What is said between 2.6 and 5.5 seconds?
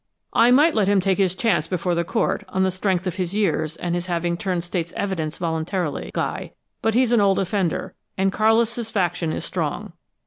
the strength of his years, and his having turned State's evidence